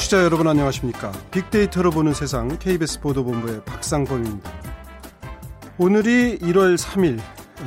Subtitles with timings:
[0.00, 1.12] 청취자 여러분 안녕하십니까?
[1.30, 4.50] 빅데이터로 보는 세상 KBS 보도본부의 박상범입니다.
[5.76, 7.20] 오늘이 1월 3일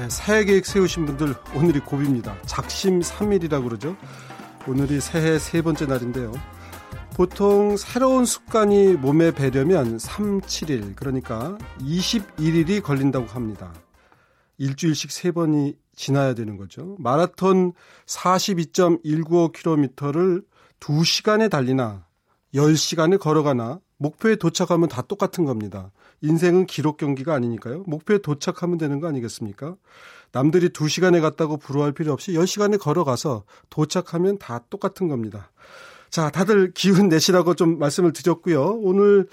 [0.10, 2.36] 새해 계획 세우신 분들 오늘이 고비입니다.
[2.48, 3.96] 작심 3일이라고 그러죠.
[4.68, 6.32] 오늘이 새해 세 번째 날인데요.
[7.16, 13.72] 보통 새로운 습관이 몸에 배려면 3, 7일 그러니까 21일이 걸린다고 합니다.
[14.58, 16.96] 일주일씩 세 번이 지나야 되는 거죠.
[16.98, 17.74] 마라톤
[18.08, 20.44] 42.195km를
[20.80, 22.03] 2시간에 달리나
[22.54, 25.92] 10시간을 걸어가나 목표에 도착하면 다 똑같은 겁니다.
[26.22, 27.84] 인생은 기록 경기가 아니니까요.
[27.88, 29.76] 목표에 도착하면 되는 거 아니겠습니까?
[30.32, 35.52] 남들이 2시간에 갔다고 부러워할 필요 없이 10시간에 걸어가서 도착하면 다 똑같은 겁니다.
[36.10, 38.80] 자, 다들 기운 내시라고 좀 말씀을 드렸고요.
[38.82, 39.28] 오늘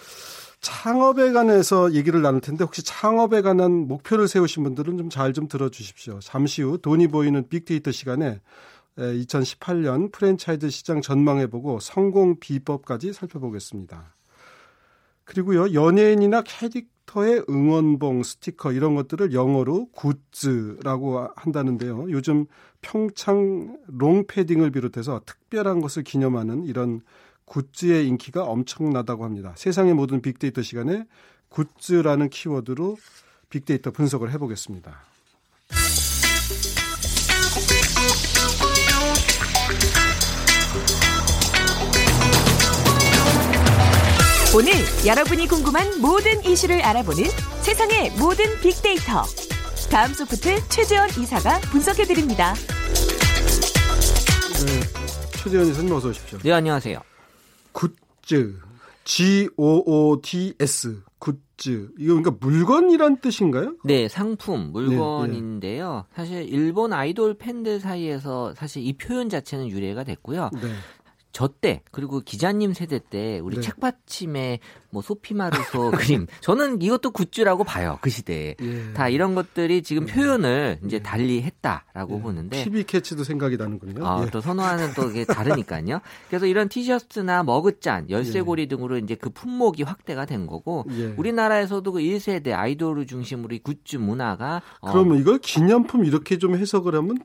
[0.61, 6.21] 창업에 관해서 얘기를 나눌 텐데 혹시 창업에 관한 목표를 세우신 분들은 좀 잘좀 좀 들어주십시오.
[6.21, 8.41] 잠시 후 돈이 보이는 빅데이터 시간에
[9.01, 14.15] 2018년 프랜차이즈 시장 전망해보고 성공 비법까지 살펴보겠습니다.
[15.25, 22.11] 그리고요, 연예인이나 캐릭터의 응원봉, 스티커 이런 것들을 영어로 굿즈라고 한다는데요.
[22.11, 22.47] 요즘
[22.83, 27.01] 평창 롱패딩을 비롯해서 특별한 것을 기념하는 이런
[27.45, 29.55] 굿즈의 인기가 엄청나다고 합니다.
[29.57, 31.07] 세상의 모든 빅데이터 시간에
[31.49, 32.97] 굿즈라는 키워드로
[33.51, 35.01] 빅데이터 분석을 해보겠습니다.
[44.53, 44.73] 오늘
[45.07, 47.23] 여러분이 궁금한 모든 이슈를 알아보는
[47.63, 49.23] 세상의 모든 빅데이터.
[49.93, 52.55] 다음 소프트 최재원 이사가 분석해드립니다.
[54.67, 54.81] 네,
[55.41, 56.41] 최재원 이사님 어서 오십시오.
[56.41, 57.01] 네, 안녕하세요.
[57.71, 58.59] 굿즈,
[59.05, 61.91] G-O-O-D-S, 굿즈.
[61.97, 63.77] 이거 그러니까 물건이란 뜻인가요?
[63.85, 65.93] 네, 상품, 물건인데요.
[65.95, 66.17] 네, 네.
[66.17, 70.51] 사실 일본 아이돌 팬들 사이에서 사실 이 표현 자체는 유래가 됐고요.
[71.31, 71.41] 네.
[71.41, 73.63] 저때 그리고 기자님 세대 때 우리 네.
[73.63, 74.59] 책받침에
[74.91, 78.93] 뭐 소피 마루소 그림 저는 이것도 굿즈라고 봐요 그 시대에 예.
[78.93, 80.13] 다 이런 것들이 지금 예.
[80.13, 81.03] 표현을 이제 예.
[81.03, 82.21] 달리 했다라고 예.
[82.21, 84.05] 보는데 TV 캐치도 생각이 나는군요.
[84.07, 84.31] 아, 예.
[84.31, 86.01] 또 선호하는 또 이게 다르니까요.
[86.29, 88.67] 그래서 이런 티셔츠나 머그잔, 열쇠고리 예.
[88.67, 90.85] 등으로 이제 그 품목이 확대가 된 거고
[91.17, 96.95] 우리나라에서도 그 1세대 아이돌을 중심으로 이 굿즈 문화가 그러면 어, 이걸 기념품 이렇게 좀 해석을
[96.97, 97.19] 하면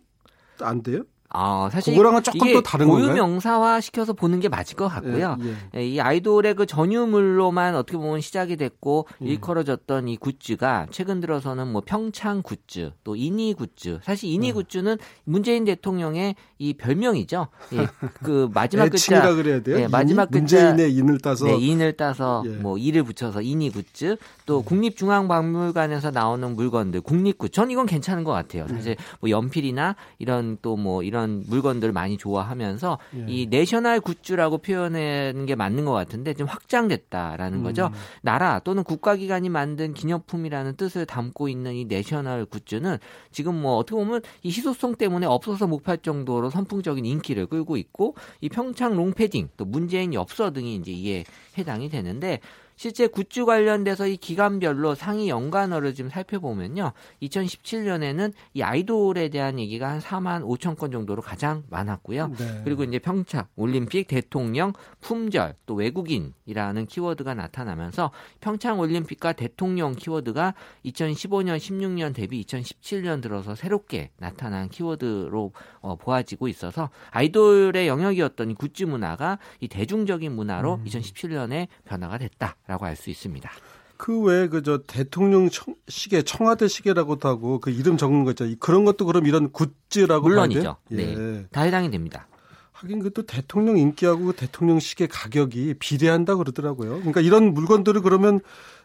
[0.61, 1.03] 안 돼요?
[1.37, 3.23] 아, 사실 그거랑은 조금 또 다른 고유 건가요?
[3.23, 5.37] 명사화 시켜서 보는 게 맞을 것 같고요.
[5.41, 5.85] 예, 예.
[5.85, 9.25] 이 아이돌의 그 전유물로만 어떻게 보면 시작이 됐고 예.
[9.27, 13.99] 일컬어졌던 이 goods가 최근 들어서는 뭐 평창 굿즈, 또 이니 굿즈.
[14.03, 14.51] 사실 이니 예.
[14.53, 17.47] goods는 문재인 대통령의 이 별명이죠.
[17.73, 17.87] 예,
[18.23, 19.79] 그 마지막 글자 그래야 돼요.
[19.79, 22.49] 예, 마지막 글자 문재인의 인을 따서 네, 인을 따서 예.
[22.49, 24.15] 뭐 이를 붙여서 이니 굿즈.
[24.45, 27.51] 또 국립중앙박물관에서 나오는 물건들 국립굿.
[27.51, 28.67] 전 이건 괜찮은 것 같아요.
[28.67, 33.25] 사실 뭐 연필이나 이런 또 뭐 이런 이런 물건들을 많이 좋아하면서 예.
[33.27, 37.63] 이 national goods라고 표현하는 게 맞는 것 같은데 좀 확장됐다라는 음.
[37.63, 37.91] 거죠.
[38.21, 42.97] 나라 또는 국가기관이 만든 기념품이라는 뜻을 담고 있는 이 national goods는
[43.31, 48.15] 지금 뭐 어떻게 보면 이 희소성 때문에 없어서 못 팔 정도로 선풍적인 인기를 끌고 있고
[48.41, 51.23] 이 평창 롱패딩 또 문재인 엽서 등이 이제 이에
[51.59, 52.39] 해당이 되는데
[52.75, 56.91] 실제 굿즈 관련돼서 이 기간별로 상위 연관어를 좀 살펴보면요.
[57.21, 62.27] 2017년에는 이 아이돌에 대한 얘기가 한 4만 5천 건 정도로 가장 많았고요.
[62.37, 62.61] 네.
[62.63, 70.53] 그리고 이제 평창, 올림픽, 대통령, 품절, 또 외국인이라는 키워드가 나타나면서 평창 올림픽과 대통령 키워드가
[70.85, 78.83] 2015년, 16년 대비 2017년 들어서 새롭게 나타난 키워드로 어, 보아지고 있어서 아이돌의 영역이었던 이 굿즈
[78.83, 80.83] 문화가 이 대중적인 문화로 음.
[80.85, 82.55] 2017년에 변화가 됐다.
[82.67, 83.49] 라고 알 수 있습니다.
[83.97, 88.55] 그 외에 그저 대통령 청, 시계 청와대 시계라고도 하고 그 이름 적는 거 있잖아요.
[88.59, 90.75] 그런 것도 그럼 이런 굿즈라고 물론이죠.
[90.89, 91.15] 네.
[91.17, 91.45] 예.
[91.51, 92.27] 다 해당이 됩니다.
[92.73, 96.97] 하긴 그 또 대통령 인기하고 그 대통령 시계 가격이 비례한다 그러더라고요.
[96.97, 98.41] 그러니까 이런 물건들을 그러면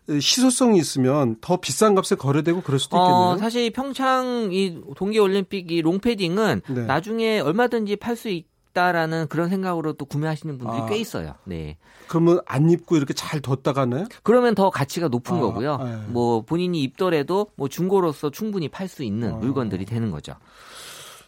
[0.08, 3.14] 시소성이 있으면 더 비싼 값에 거래되고 그럴 수도 있겠네요.
[3.14, 6.84] 어, 사실 평창 이 동계 올림픽 이 롱패딩은 네.
[6.84, 8.46] 나중에 얼마든지 팔 수 있.
[8.70, 11.34] 싶다라는 그런 생각으로 또 구매하시는 분들이 아, 꽤 있어요.
[11.44, 11.76] 네.
[12.08, 14.06] 그러면 안 입고 이렇게 잘 뒀다가는?
[14.22, 15.76] 그러면 더 가치가 높은 아, 거고요.
[15.78, 15.96] 네.
[16.08, 19.36] 뭐 본인이 입더라도 뭐 중고로서 충분히 팔 수 있는 아.
[19.36, 20.34] 물건들이 되는 거죠.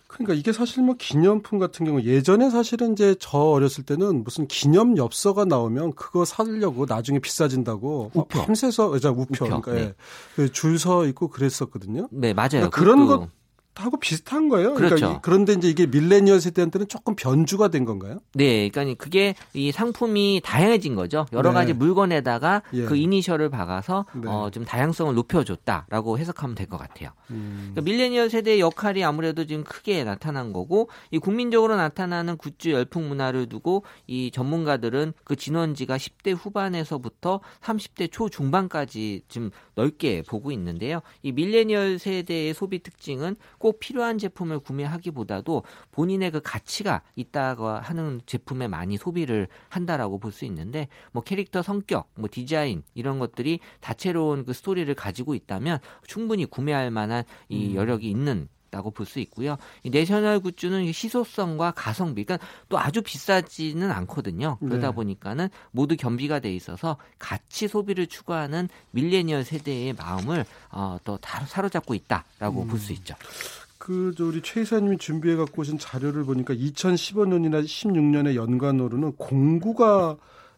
[0.08, 4.98] 그러니까 이게 사실 뭐 기념품 같은 경우 예전에 사실은 이제 저 어렸을 때는 무슨 기념
[4.98, 8.40] 엽서가 나오면 그거 사려고 나중에 비싸진다고 우표.
[8.42, 9.80] 밤새서 여자 우표, 우표 그러니까 네.
[9.80, 9.94] 예.
[10.36, 12.08] 그 줄서 있고 그랬었거든요.
[12.10, 12.48] 네 맞아요.
[12.68, 13.28] 그러니까 그런 것
[13.74, 14.74] 하고 비슷한 거예요.
[14.74, 14.96] 그렇죠.
[14.96, 18.18] 그러니까 그런데 이제 이게 밀레니얼 세대한테는 조금 변주가 된 건가요?
[18.34, 21.26] 네, 그러니까 그게 이 상품이 다양해진 거죠.
[21.32, 21.54] 여러 네.
[21.54, 22.84] 가지 물건에다가 예.
[22.84, 24.28] 그 이니셜을 박아서 네.
[24.28, 27.10] 어, 좀 다양성을 높여줬다라고 해석하면 될 것 같아요.
[27.30, 27.72] 음.
[27.72, 33.48] 그러니까 밀레니얼 세대의 역할이 아무래도 지금 크게 나타난 거고 이 국민적으로 나타나는 굿즈 열풍 문화를
[33.48, 41.00] 두고 이 전문가들은 그 진원지가 10대 후반에서부터 30대 초 중반까지 좀 넓게 보고 있는데요.
[41.22, 45.62] 이 밀레니얼 세대의 소비 특징은 꼭 필요한 제품을 구매하기보다도
[45.92, 52.08] 본인의 그 가치가 있다고 하는 제품에 많이 소비를 한다라고 볼 수 있는데 뭐 캐릭터 성격,
[52.14, 58.48] 뭐 디자인 이런 것들이 다채로운 그 스토리를 가지고 있다면 충분히 구매할 만한 이 여력이 있는
[58.72, 59.58] 다고 볼 수 있고요.
[59.84, 64.56] 이 national goods는 이 희소성과 가성비, 그러니까 또 아주 비싸지는 않거든요.
[64.60, 64.94] 그러다 네.
[64.94, 71.94] 보니까는 모두 겸비가 돼 있어서 가치 소비를 추구하는 밀레니얼 세대의 마음을 어, 또 다- 사로잡고
[71.94, 73.14] 있다라고 볼수 있죠.
[73.76, 80.16] 그, 저, 우리 최 이사님이 준비해 갖고 오신 자료를 보니까 2015년이나 16년의 연관으로는 공구가,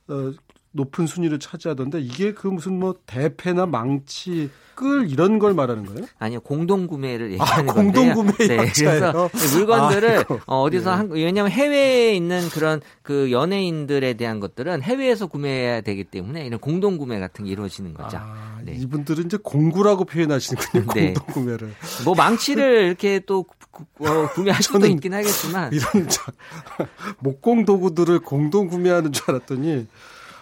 [0.08, 0.32] 어,
[0.74, 6.06] 높은 순위를 차지하던데 이게 그 무슨 뭐 대패나 망치, 끌 이런 걸 말하는 거예요?
[6.18, 8.14] 아니요 공동 구매를 얘기하는 아, 공동 건데요.
[8.14, 8.72] 구매의 네?
[8.74, 10.40] 그래서 그 물건들을 아이고.
[10.46, 10.94] 어, 어디서 예.
[10.94, 16.98] 한 왜냐하면 해외에 있는 그런 그 연예인들에 대한 것들은 해외에서 구매해야 되기 때문에 이런 공동
[16.98, 18.18] 구매 같은 게 이루어지는 거죠.
[18.20, 18.72] 아, 네.
[18.72, 20.86] 이분들은 이제 공구라고 표현하시는군요.
[20.94, 21.12] 네.
[21.14, 21.72] 공동 구매를.
[22.04, 26.32] 뭐 망치를 이렇게 또 구, 어, 구매할 수도 있긴 하겠지만 이런 자,
[27.20, 29.86] 목공 도구들을 공동 구매하는 줄 알았더니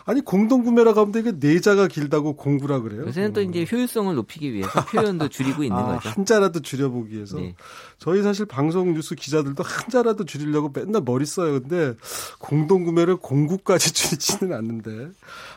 [0.05, 3.03] 아니 공동 구매라고 하면 이게 내자가 길다고 공구라 그래요.
[3.07, 6.09] 요새는 또 이제 효율성을 높이기 위해서 표현도 줄이고 있는 아, 거죠.
[6.11, 7.37] 한자라도 줄여보기 위해서.
[7.39, 7.55] 네.
[7.99, 11.61] 저희 사실 방송 뉴스 기자들도 한자라도 줄이려고 맨날 머리 써요.
[11.61, 11.95] 근데
[12.39, 15.11] 공동 구매를 공구까지 줄이지는 않는데.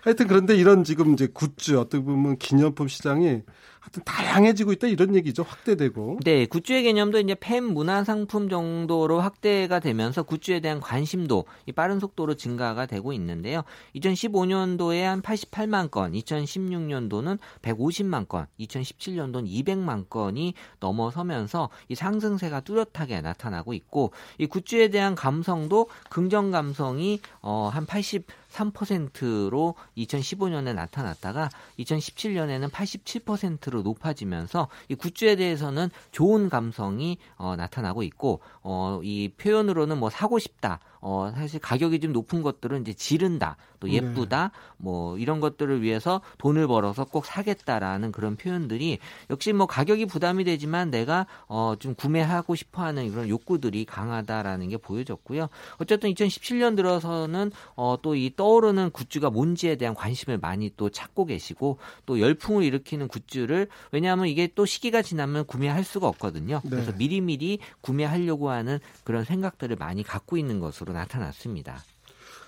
[0.03, 3.41] 하여튼 그런데 이런 지금 이제 굿즈 어떻게 보면 기념품 시장이
[3.85, 5.43] 하여튼 다양해지고 있다 이런 얘기죠.
[5.43, 6.19] 확대되고.
[6.23, 11.99] 네, 굿즈의 개념도 이제 팬 문화 상품 정도로 확대가 되면서 굿즈에 대한 관심도 이 빠른
[11.99, 13.63] 속도로 증가가 되고 있는데요.
[13.95, 23.73] 2015년도에 한 88만 건, 2016년도는 150만 건, 2017년도는 200만 건이 넘어서면서 이 상승세가 뚜렷하게 나타나고
[23.73, 31.49] 있고 이 굿즈에 대한 감성도 긍정 감성이 어 한 80 3%로 2015년에 나타났다가
[31.79, 40.09] 2017년에는 87%로 높아지면서 이 굿즈에 대해서는 좋은 감성이 어, 나타나고 있고 어, 이 표현으로는 뭐
[40.09, 40.79] 사고 싶다.
[41.07, 43.57] 어, 사실 가격이 좀 높은 것들은 이제 지른다.
[43.79, 44.49] 또 예쁘다.
[44.77, 48.97] 뭐 이런 것들을 위해서 돈을 벌어서 꼭 사겠다라는 그런 표현들이
[49.29, 54.77] 역시 뭐 가격이 부담이 되지만 내가 어, 좀 구매하고 싶어 하는 그런 욕구들이 강하다라는 게
[54.77, 55.49] 보여졌고요.
[55.77, 61.77] 어쨌든 2017년 들어서는 어, 또 이 떠오르는 굿즈가 뭔지에 대한 관심을 많이 또 찾고 계시고
[62.05, 66.61] 또 열풍을 일으키는 goods를 왜냐하면 이게 또 시기가 지나면 구매할 수가 없거든요.
[66.63, 66.69] 네.
[66.69, 71.83] 그래서 미리미리 구매하려고 하는 그런 생각들을 많이 갖고 있는 것으로 나타났습니다.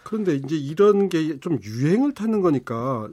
[0.08, 3.10] 그런데 이제 이런 게 좀 유행을 타는 거니까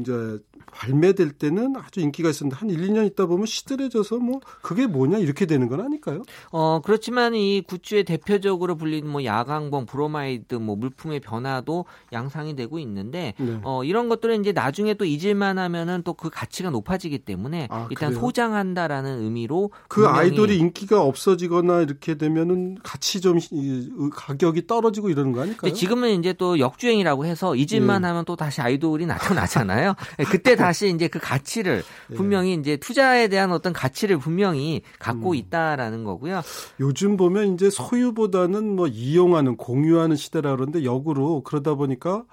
[0.00, 0.38] 이제
[0.72, 5.46] 발매될 때는 아주 인기가 있었는데 한 1, 2년 있다 보면 시들해져서 뭐 그게 뭐냐 이렇게
[5.46, 6.22] 되는 건 아닐까요?
[6.50, 13.34] 어, 그렇지만 이 goods의 대표적으로 불리는 뭐 야광봉, 브로마이드, 뭐 물품의 변화도 양상이 되고 있는데
[13.38, 13.60] 네.
[13.62, 18.10] 어, 이런 것들은 이제 나중에 또 잊을만 하면은 또 그 가치가 높아지기 때문에 아, 일단
[18.10, 18.20] 그래요?
[18.20, 25.42] 소장한다라는 의미로 그 아이돌이 인기가 없어지거나 이렇게 되면은 같이 좀 이, 가격이 떨어지고 이러는 거
[25.42, 25.72] 아닐까요?
[25.72, 28.06] 지금은 이제 또 역주행이라고 해서 잊을만 예.
[28.06, 29.94] 하면 또 다시 아이돌이 나타나잖아요.
[30.30, 32.14] 그때 다시 이제 그 가치를 예.
[32.14, 34.96] 분명히 이제 투자에 대한 어떤 가치를 분명히 음.
[34.98, 36.42] 갖고 있다라는 거고요.
[36.80, 42.24] 요즘 보면 이제 소유보다는 뭐 이용하는 공유하는 시대라 그러는데 역으로 그러다 보니까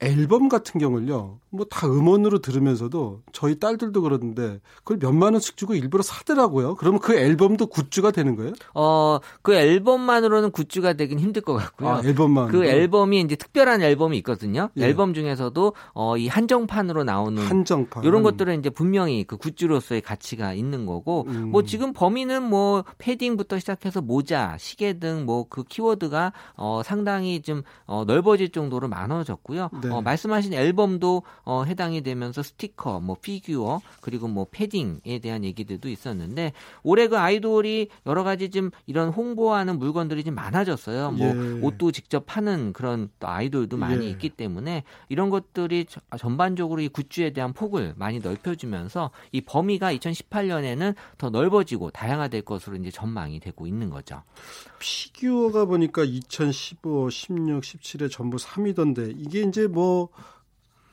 [0.00, 1.38] 앨범 같은 경우는요.
[1.50, 6.74] 뭐 다 음원으로 들으면서도 저희 딸들도 그러는데 그걸 몇만 원씩 주고 일부러 사더라고요.
[6.74, 8.52] 그러면 그 앨범도 goods가 되는 거예요?
[8.74, 11.88] 어, 그 앨범만으로는 goods가 되긴 힘들 것 같고요.
[11.88, 12.48] 아, 앨범만.
[12.48, 14.68] 그 앨범이 이제 특별한 앨범이 있거든요.
[14.76, 14.84] 예.
[14.84, 18.04] 앨범 중에서도 어, 이 한정판으로 나오는 한정판.
[18.04, 21.50] 이런 것들은 이제 분명히 그 goods로서의 가치가 있는 거고 음.
[21.50, 27.62] 뭐 지금 범위는 뭐 패딩부터 시작해서 모자, 시계 등 뭐 그 키워드가 어 상당히 좀
[27.86, 29.70] 어, 넓어질 정도로 많아졌고요.
[29.84, 29.90] 네.
[29.94, 36.52] 어, 말씀하신 앨범도 어, 해당이 되면서 스티커, 뭐 피규어 그리고 뭐 패딩에 대한 얘기들도 있었는데
[36.82, 41.12] 올해 그 아이돌이 여러 가지 좀 이런 홍보하는 물건들이 좀 많아졌어요.
[41.12, 41.60] 뭐 예.
[41.60, 44.10] 옷도 직접 파는 그런 또 아이돌도 많이 예.
[44.10, 50.94] 있기 때문에 이런 것들이 저- 전반적으로 이 굿즈에 대한 폭을 많이 넓혀주면서 이 범위가 2018년에는
[51.18, 54.22] 더 넓어지고 다양화될 것으로 이제 전망이 되고 있는 거죠.
[54.78, 60.08] 피규어가 보니까 2015, 16, 17에 전부 3위던데 이게 이제 뭐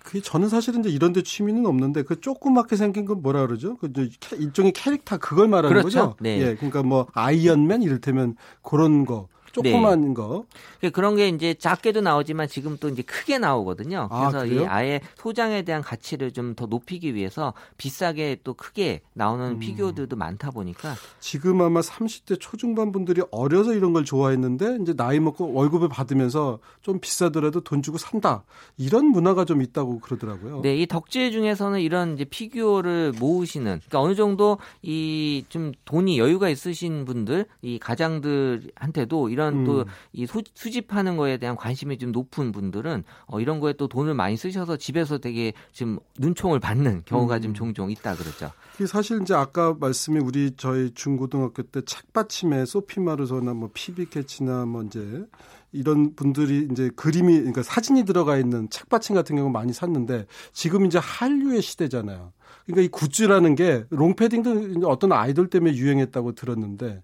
[0.04, 3.78] 그 저는 사실은 이제 이런 데 취미는 없는데 그 조그맣게 생긴 건 뭐라 그러죠?
[3.78, 3.92] 그
[4.34, 6.00] 일종의 캐릭터 그걸 말하는 그렇죠?
[6.00, 6.16] 거죠.
[6.20, 6.40] 네.
[6.42, 6.56] 예.
[6.56, 10.14] 그러니까 뭐 아이언맨 이를테면 그런 거 조그만 네.
[10.14, 10.46] 거.
[10.94, 14.08] 그런 게 이제 작게도 나오지만 지금 또 이제 크게 나오거든요.
[14.10, 19.52] 아, 그래서 이 아예 소장에 대한 가치를 좀 더 높이기 위해서 비싸게 또 크게 나오는
[19.52, 19.60] 음.
[19.60, 25.54] 피규어들도 많다 보니까 지금 아마 30대 초중반 분들이 어려서 이런 걸 좋아했는데 이제 나이 먹고
[25.54, 28.44] 월급을 받으면서 좀 비싸더라도 돈 주고 산다.
[28.78, 30.62] 이런 문화가 좀 있다고 그러더라고요.
[30.62, 36.50] 네, 이 덕질 중에서는 이런 이제 피규어를 모으시는 그러니까 어느 정도 이 좀 돈이 여유가
[36.50, 39.66] 있으신 분들, 이 가장들한테도 이런 이런 음.
[39.66, 44.78] 또이 수집하는 거에 대한 관심이 좀 높은 분들은 어, 이런 거에 또 돈을 많이 쓰셔서
[44.78, 47.42] 집에서 되게 지금 눈총을 받는 경우가 음.
[47.42, 48.52] 좀 종종 있다 그러죠.
[48.88, 55.26] 사실 이제 아까 말씀이 우리 저희 중고등학교 때 책받침에 소피 마르소나 뭐 피비캐치나 뭐 이제
[55.72, 61.00] 이런 분들이 이제 그림이 그러니까 사진이 들어가 있는 책받침 같은 경우 많이 샀는데 지금 이제
[61.00, 62.34] 한류의 시대잖아요.
[62.66, 67.02] 그러니까 이 굿즈라는 게 롱패딩도 어떤 아이돌 때문에 유행했다고 들었는데 어,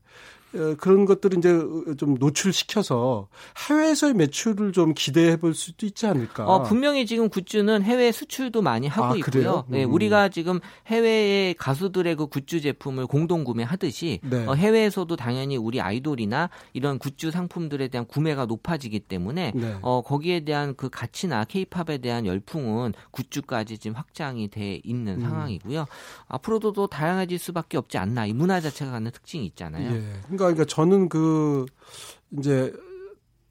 [0.77, 1.49] 그런 것들을 이제
[1.97, 3.27] 좀 노출시켜서
[3.69, 6.45] 해외에서의 매출을 좀 기대해 볼 수도 있지 않을까.
[6.45, 9.65] 어, 분명히 지금 굿즈는 해외 수출도 많이 하고 아, 있고요.
[9.67, 9.93] 네, 음.
[9.93, 14.45] 우리가 지금 해외의 가수들의 그 굿즈 제품을 공동 구매하듯이 네.
[14.45, 19.77] 어, 해외에서도 당연히 우리 아이돌이나 이런 굿즈 상품들에 대한 구매가 높아지기 때문에 네.
[19.81, 25.21] 어, 거기에 대한 그 가치나 케이팝에 대한 열풍은 굿즈까지 지금 확장이 돼 있는 음.
[25.21, 25.85] 상황이고요.
[26.27, 28.25] 앞으로도 더 다양해질 수밖에 없지 않나.
[28.25, 29.93] 이 문화 자체가 갖는 특징이 있잖아요.
[29.93, 30.03] 예.
[30.23, 31.65] 그러니까 그러니까 저는 그
[32.37, 32.73] 이제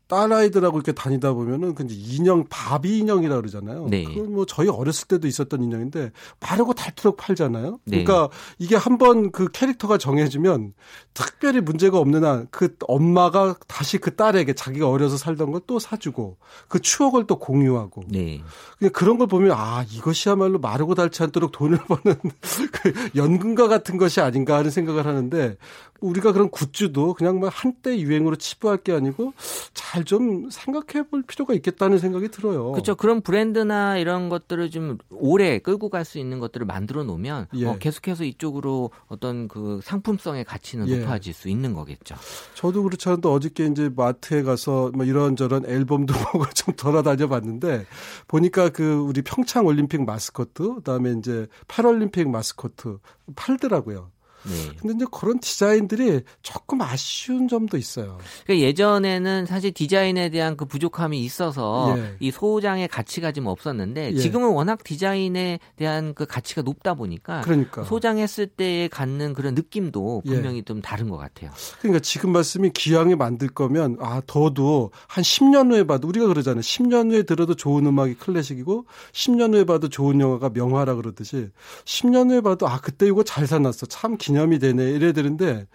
[0.09, 3.88] 딸아이들하고 이렇게 다니다 보면은 그 인형 바비 인형이라 그러잖아요.
[3.91, 4.05] 네.
[4.05, 7.81] 그건 뭐 저희 어렸을 때도 있었던 인형인데 마르고 닳도록 팔잖아요.
[7.87, 8.05] 네.
[8.05, 10.75] 그러니까 이게 한번 그 캐릭터가 정해지면
[11.12, 16.37] 특별히 문제가 없는 한 그 엄마가 다시 그 딸에게 자기가 어려서 살던 걸 또 사주고
[16.69, 18.05] 그 추억을 또 공유하고.
[18.09, 18.41] 네.
[18.79, 22.17] 그냥 그런 걸 보면 아 이것이야말로 마르고 닳지 않도록 돈을 버는
[22.73, 25.57] 그 연금과 같은 것이 아닌가 하는 생각을 하는데
[26.00, 29.33] 우리가 그런 굿즈도 그냥 뭐 한때 유행으로 치부할 게 아니고
[29.75, 32.71] 잘 좀 생각해 볼 필요가 있겠다는 생각이 들어요.
[32.73, 32.95] 그렇죠.
[32.95, 37.67] 그런 브랜드나 이런 것들을 좀 오래 끌고 갈 수 있는 것들을 만들어 놓으면 예.
[37.67, 40.99] 어, 계속해서 이쪽으로 어떤 그 상품성의 가치는 예.
[40.99, 42.15] 높아질 수 있는 거겠죠.
[42.55, 47.87] 저도 그렇지 않은데 어저께 이제 마트에 가서 뭐 이런저런 앨범도 보고 좀 돌아다녀 봤는데
[48.29, 52.99] 보니까 그 우리 평창 올림픽 마스코트 그다음에 이제 패럴림픽 마스코트
[53.35, 54.11] 팔더라고요.
[54.47, 54.76] 네.
[54.81, 58.19] 근데 이제 그런 디자인들이 조금 아쉬운 점도 있어요.
[58.45, 62.17] 그러니까 예전에는 사실 디자인에 대한 그 부족함이 있어서 예.
[62.21, 64.17] 이 소장의 가치가 좀 없었는데 예.
[64.17, 67.85] 지금은 워낙 디자인에 대한 그 가치가 높다 보니까 그러니까.
[67.85, 70.31] 소장했을 때 갖는 그런 느낌도 예.
[70.31, 70.62] 분명히 예.
[70.62, 71.50] 좀 다른 것 같아요.
[71.81, 76.61] 그러니까 지금 말씀이 기왕에 만들 거면 아 더도 한 10년 후에 봐도 우리가 그러잖아요.
[76.61, 81.49] 10년 후에 들어도 좋은 음악이 클래식이고 10년 후에 봐도 좋은 영화가 명화라 그러듯이
[81.85, 83.87] 10년 후에 봐도 아 그때 이거 잘 사놨어.
[83.87, 84.90] 참 기념 기념이 되네.
[84.90, 85.66] 이래야 되는데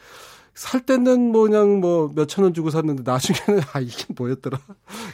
[0.54, 4.60] 살 때는 뭐 그냥 뭐 몇천 원 주고 샀는데 나중에는 아 이게 뭐였더라.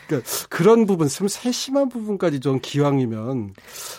[0.07, 3.53] 그러니까 그런 부분, 좀 세심한 부분까지 좀 기왕이면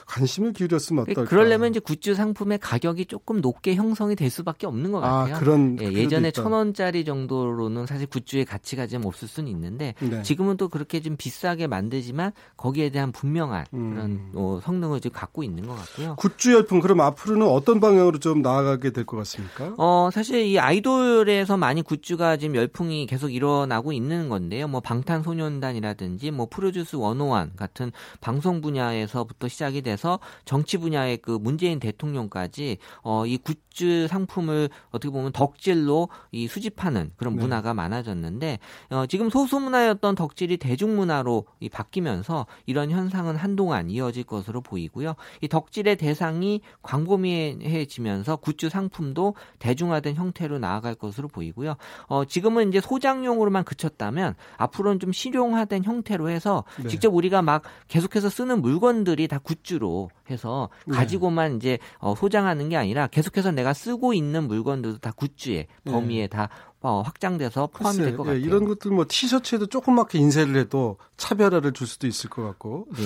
[0.07, 1.25] 관심을 기울였으면 어떨까.
[1.25, 5.37] 그러려면 이제 굿즈 상품의 가격이 조금 높게 형성이 될 수밖에 없는 것 아, 같아요.
[5.37, 10.23] 아, 그런 예, 전에 천 원짜리 정도로는 사실 굿즈의 가치가 좀 없을 수는 있는데 네.
[10.23, 13.91] 지금은 또 그렇게 좀 비싸게 만들지만 거기에 대한 분명한 음.
[13.95, 16.17] 그런 어, 성능을 지금 갖고 있는 것 같고요.
[16.17, 19.75] 굿즈 열풍 그럼 앞으로는 어떤 방향으로 좀 나아가게 될 것 같습니까?
[19.79, 24.67] 어 사실 이 아이돌 에서 많이 굿즈가 지금 열풍이 계속 일어나고 있는 건데요.
[24.67, 32.79] 뭐 방탄소년단이라든지 뭐 프로듀스 101 같은 방송 분야에서부터 시작이 돼서 정치 분야의 그 문재인 대통령까지
[33.03, 37.43] 어 이 굿즈 상품을 어떻게 보면 덕질로 이 수집하는 그런 네.
[37.43, 38.59] 문화가 많아졌는데
[38.91, 45.15] 어 지금 소수 문화였던 덕질이 대중 문화로 이 바뀌면서 이런 현상은 한동안 이어질 것으로 보이고요.
[45.43, 51.75] 이 덕질의 대상이 광범위해지면서 굿즈 상품도 대중화된 형태로 나아갈 것으로 보이고요.
[52.07, 56.89] 어, 지금은 이제 소장용으로만 그쳤다면 앞으로는 좀 실용화된 형태로 해서 네.
[56.89, 60.95] 직접 우리가 막 계속해서 쓰는 물건들이 다 굿즈로 해서 네.
[60.95, 61.57] 가지고만 네.
[61.57, 65.93] 이제 어, 소장하는 게 아니라 계속해서 내가 쓰고 있는 물건들도 다 굿즈의 네.
[65.93, 66.49] 범위에 다
[66.81, 68.39] 어, 확장돼서 포함이 될 것 같아요.
[68.41, 72.87] 이런 것들 뭐 티셔츠에도 조그맣게 인쇄를 해도 차별화를 줄 수도 있을 것 같고.
[72.97, 73.03] 네.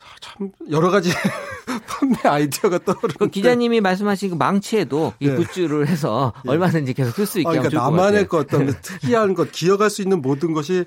[0.00, 1.10] 아, 참 여러 가지
[1.86, 3.14] 판매 아이디어가 떠오르는.
[3.18, 5.36] 그 기자님이 말씀하신 그 망치에도 이 네.
[5.36, 6.50] 굿즈를 해서 네.
[6.50, 10.20] 얼마든지 계속 쓸 수 있게 아, 그러니까 나만의 것 어떤 특이한 것, 기억할 수 있는
[10.20, 10.84] 모든 것이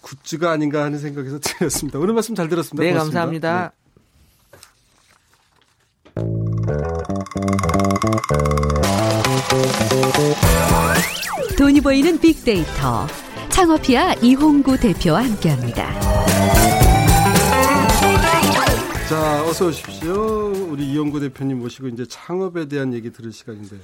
[0.00, 1.98] 굿즈가 아닌가 하는 생각에서 드렸습니다.
[2.00, 2.82] 오늘 말씀 잘 들었습니다.
[2.82, 3.20] 네, 고맙습니다.
[3.20, 3.72] 감사합니다.
[8.72, 8.77] 네.
[11.56, 13.06] 돈이 보이는 빅데이터
[13.50, 16.00] 창업피아 이홍구 대표와 함께합니다.
[19.08, 20.52] 자, 어서 오십시오.
[20.70, 23.76] 우리 이영구 대표님 모시고 이제 창업에 대한 얘기 들을 시간인데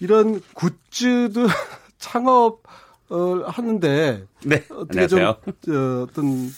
[0.00, 1.46] 이런 굿즈도
[1.98, 2.60] 창업
[3.08, 4.64] 어, 하는데 네.
[4.70, 5.36] 어떻게 안녕하세요.
[5.64, 6.50] 좀 어, 어떤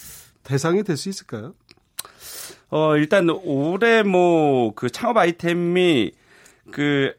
[0.43, 1.55] 대상이 될 수 있을까요?
[2.71, 6.13] 어, 일단 올해 뭐 그 창업 아이템이
[6.71, 7.13] 그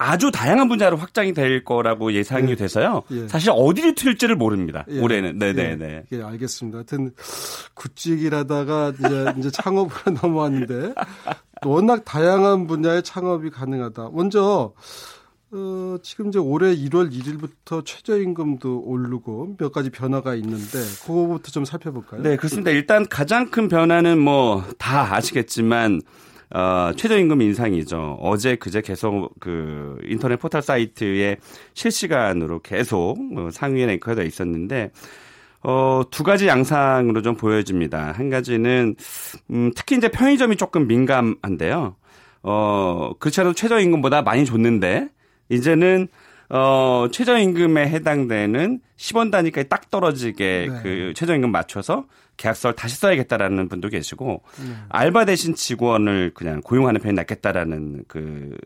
[0.00, 2.54] 아주 다양한 분야로 확장이 될 거라고 예상이 예.
[2.54, 3.02] 돼서요.
[3.10, 3.26] 예.
[3.28, 4.84] 사실 어디를 튈지를 모릅니다.
[4.88, 5.00] 예.
[5.00, 5.38] 올해는.
[5.38, 6.04] 네, 네, 예, 네.
[6.12, 6.78] 예, 알겠습니다.
[6.78, 7.10] 하여튼
[7.74, 10.94] 굿즈 얘기라다가 이제 이제 창업으로 넘어왔는데
[11.66, 14.10] 워낙 다양한 분야의 창업이 가능하다.
[14.12, 14.72] 먼저
[15.50, 22.22] 어, 지금 이제 올해 1월 1일부터 최저임금도 오르고 몇 가지 변화가 있는데 그거부터 좀 살펴볼까요?
[22.22, 22.70] 네, 그렇습니다.
[22.70, 26.02] 일단 가장 큰 변화는 뭐 다 아시겠지만
[26.50, 28.18] 어, 최저임금 인상이죠.
[28.20, 31.36] 어제 그제 계속 그 인터넷 포털 사이트에
[31.74, 34.90] 실시간으로 계속 어, 상위에 랭크되어 있었는데
[35.62, 38.12] 어, 두 가지 양상으로 좀 보여집니다.
[38.12, 38.94] 한 가지는
[39.50, 41.96] 음, 특히 이제 편의점이 조금 민감한데요.
[42.42, 45.08] 어, 그렇지 않아도 최저임금보다 많이 줬는데
[45.50, 46.08] 이제는
[46.50, 50.80] 어, 최저임금에 해당되는 10원 단위까지 딱 떨어지게 네.
[50.82, 52.06] 그 최저임금 맞춰서
[52.38, 54.74] 계약서를 다시 써야겠다라는 분도 계시고 네.
[54.88, 58.56] 알바 대신 직원을 그냥 고용하는 편이 낫겠다라는 그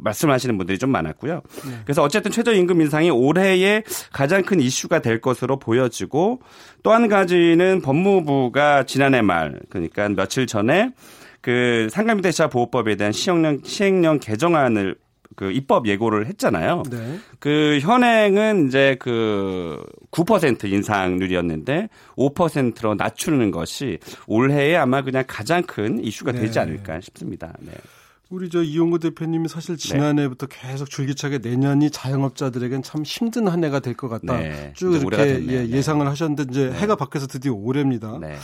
[0.00, 1.34] 말씀하시는 분들이 좀 많았고요.
[1.64, 1.72] 네.
[1.84, 6.40] 그래서 어쨌든 최저임금 인상이 올해의 가장 큰 이슈가 될 것으로 보여지고
[6.82, 10.90] 또 한 가지는 법무부가 지난해 말 그러니까 며칠 전에
[11.40, 14.96] 그 상감임대차 보호법에 대한 시행령 시행령 개정안을
[15.36, 16.82] 그 입법 예고를 했잖아요.
[16.90, 17.18] 네.
[17.38, 26.32] 그 현행은 이제 그 9% 인상률이었는데 5%로 낮추는 것이 올해에 아마 그냥 가장 큰 이슈가
[26.32, 26.60] 되지 네.
[26.60, 27.54] 않을까 싶습니다.
[27.60, 27.72] 네.
[28.30, 33.94] 우리 저 이용구 대표님이 사실 지난해부터 계속 줄기차게 내년이 자영업자들에겐 참 힘든 한 해가 될
[33.94, 34.38] 것 같다.
[34.38, 34.72] 네.
[34.76, 35.44] 쭉 이렇게.
[35.48, 35.68] 예, 네.
[35.70, 38.18] 예상을 하셨는데 이제 해가 바뀌어서 드디어 올해입니다.
[38.20, 38.36] 네.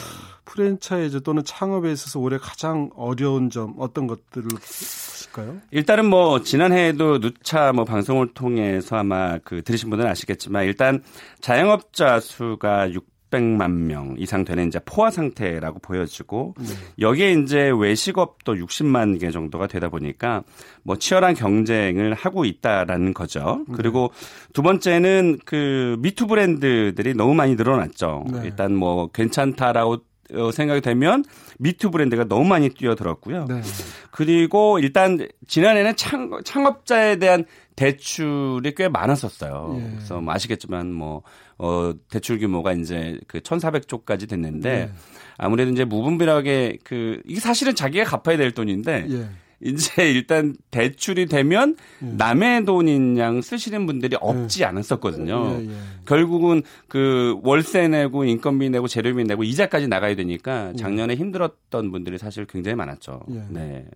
[0.45, 5.59] 프랜차이즈 또는 창업에 있어서 올해 가장 어려운 점 어떤 것들을 보실까요?
[5.71, 11.03] 일단은 뭐 지난해에도 누차 뭐 방송을 통해서 아마 그 들으신 분들은 아시겠지만 일단
[11.41, 12.93] 자영업자 수가
[13.31, 16.55] 600만 명 이상 되는 이제 포화 상태라고 보여지고
[16.99, 20.43] 여기에 이제 외식업도 60만 개 정도가 되다 보니까
[20.83, 23.65] 뭐 치열한 경쟁을 하고 있다라는 거죠.
[23.75, 24.11] 그리고
[24.53, 28.25] 두 번째는 그 미투 브랜드들이 너무 많이 늘어났죠.
[28.33, 28.41] 네.
[28.45, 29.99] 일단 뭐 괜찮다라고
[30.35, 31.25] 어, 생각이 되면
[31.59, 33.47] 미투 브랜드가 너무 많이 뛰어들었고요.
[33.49, 33.63] 네.
[34.11, 37.45] 그리고 일단 지난해는 창, 창업자에 대한
[37.77, 39.77] 대출이 꽤 많았었어요.
[39.79, 39.91] 예.
[39.91, 41.23] 그래서 뭐 아시겠지만 뭐,
[41.59, 44.93] 어, 대출 규모가 이제 그 1,400조까지 됐는데 네.
[45.39, 49.29] 아무래도 이제 무분별하게 그, 이게 사실은 자기가 갚아야 될 돈인데 예.
[49.63, 55.59] 이제 일단 대출이 되면 남의 돈인 양 쓰시는 분들이 없지 않았었거든요.
[55.61, 55.71] 예, 예.
[56.05, 62.45] 결국은 그 월세 내고 인건비 내고 재료비 내고 이자까지 나가야 되니까 작년에 힘들었던 분들이 사실
[62.45, 63.23] 굉장히 많았죠.
[63.31, 63.45] 예.
[63.49, 63.87] 네.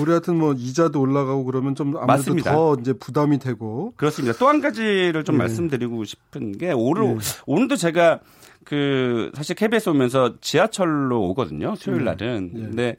[0.00, 2.52] 우리 같은 뭐 이자도 올라가고 그러면 좀 아무래도 맞습니다.
[2.52, 4.36] 더 이제 부담이 되고 그렇습니다.
[4.38, 5.38] 또 한 가지를 좀 예.
[5.38, 7.16] 말씀드리고 싶은 게 오늘 예.
[7.46, 8.20] 오늘도 제가
[8.64, 11.74] 그 사실 KBS 오면서 지하철로 오거든요.
[11.76, 12.50] 수요일 날은.
[12.54, 12.60] 예.
[12.60, 12.96] 근데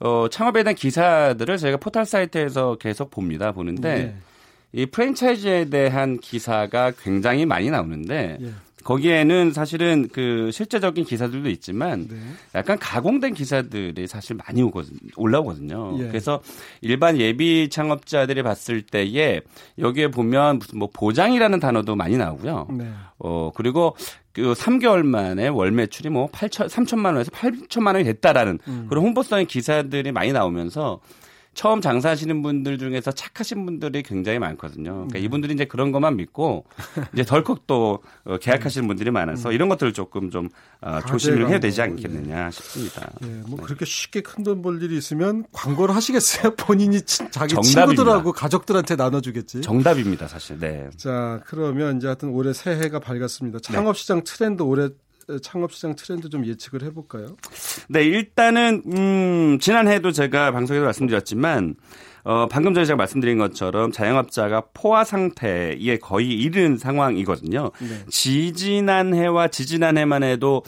[0.00, 3.52] 어 창업에 대한 기사들을 제가 포털 사이트에서 계속 봅니다.
[3.52, 4.16] 보는데
[4.72, 8.50] 이 프랜차이즈에 대한 기사가 굉장히 많이 나오는데 예.
[8.84, 12.16] 거기에는 사실은 그 실제적인 기사들도 있지만 네.
[12.54, 15.96] 약간 가공된 기사들이 사실 많이 오거든, 올라오거든요.
[16.00, 16.08] 예.
[16.08, 16.40] 그래서
[16.80, 19.40] 일반 예비 창업자들이 봤을 때에
[19.78, 22.68] 여기에 보면 무슨 뭐 보장이라는 단어도 많이 나오고요.
[22.72, 22.90] 네.
[23.18, 23.96] 어, 그리고
[24.32, 28.86] 그 3개월 만에 월 매출이 뭐 8천, 3천만 원에서 8천만 원이 됐다라는 음.
[28.88, 31.00] 그런 홍보성의 기사들이 많이 나오면서
[31.54, 34.92] 처음 장사하시는 분들 중에서 착하신 분들이 굉장히 많거든요.
[34.92, 35.24] 그러니까 네.
[35.24, 36.64] 이분들이 이제 그런 것만 믿고
[37.12, 40.48] 이제 덜컥 또 어, 계약하시는 분들이 많아서 이런 것들을 조금 좀
[40.80, 43.10] 어, 조심을 해야 되지 가제광고, 않겠느냐 싶습니다.
[43.22, 46.54] 예, 뭐 그렇게 쉽게 큰 돈 벌 일이 있으면 광고를 하시겠어요?
[46.56, 47.86] 본인이 치- 자기 정답입니다.
[47.94, 49.60] 친구들하고 가족들한테 나눠주겠지.
[49.60, 50.58] 정답입니다, 사실.
[50.58, 50.88] 네.
[50.96, 53.58] 자, 그러면 이제 하여튼 올해 새해가 밝았습니다.
[53.60, 54.88] 창업시장 트렌드 올해
[55.42, 57.36] 창업 시장 트렌드 좀 예측을 해볼까요?
[57.88, 61.74] 네, 일단은 음, 지난해에도 제가 방송에서 말씀드렸지만
[62.24, 67.72] 어, 방금 전에 제가 말씀드린 것처럼 자영업자가 포화 상태에 거의 이른 상황이거든요.
[67.80, 68.04] 네.
[68.08, 70.62] 지지난해와 지지난해만 해도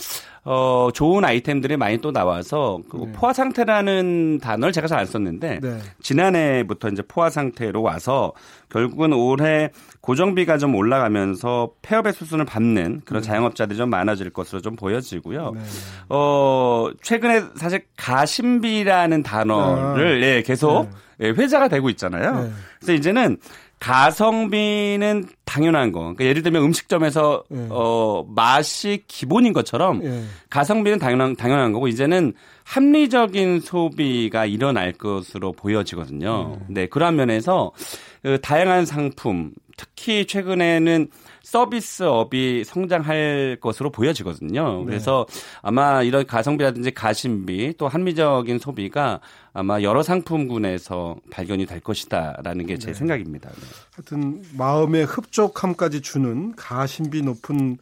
[0.47, 3.13] 어, 좋은 아이템들이 많이 또 나와서 그 네.
[3.13, 5.79] 포화 상태라는 단어를 제가 잘 안 썼는데 네.
[6.03, 8.33] 지난해부터 이제 포화 상태로 와서
[8.69, 15.53] 결국은 올해 고정비가 좀 올라가면서 폐업의 수순을 밟는 그런 자영업자들이 좀 많아질 것으로 좀 보여지고요.
[15.55, 15.61] 네.
[16.11, 20.89] 어, 최근에 사실 가심비라는 단어를 예, 계속
[21.21, 22.29] 예, 회자가 되고 있잖아요.
[22.29, 22.41] 아.
[22.43, 22.51] 네.
[22.79, 23.39] 그래서 이제는
[23.85, 26.01] 가성비는 당연한 거.
[26.01, 27.67] 그러니까 예를 들면 음식점에서 예.
[27.69, 30.23] 어 맛이 기본인 것처럼 예.
[30.49, 32.33] 가성비는 당연한 당연한 거고 이제는
[32.65, 36.61] 합리적인 소비가 일어날 것으로 보여지거든요.
[36.69, 37.73] 네, 그런 면에서
[38.23, 41.09] 그 다양한 상품, 특히 최근에는
[41.43, 44.85] 서비스업이 성장할 것으로 보여지거든요.
[44.85, 45.27] 그래서
[45.63, 49.21] 아마 이런 가성비라든지 가심비 또 합리적인 소비가
[49.53, 53.51] 아마 여러 상품군에서 발견이 될 것이다라는 게제 생각입니다.
[53.51, 53.57] 네.
[53.95, 57.79] 하여튼 마음의 흡족함까지 주는 가심비 높은